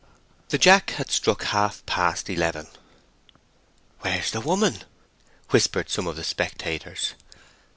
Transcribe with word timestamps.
The 0.49 0.57
jack 0.57 0.89
had 0.97 1.11
struck 1.11 1.43
half 1.43 1.85
past 1.85 2.27
eleven. 2.27 2.65
"Where's 3.99 4.31
the 4.31 4.41
woman?" 4.41 4.81
whispered 5.51 5.91
some 5.91 6.07
of 6.07 6.15
the 6.15 6.23
spectators. 6.23 7.13